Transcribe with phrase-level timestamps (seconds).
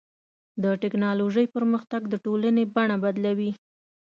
[0.63, 3.51] د ټکنالوجۍ پرمختګ د ټولنې بڼه بدلوي.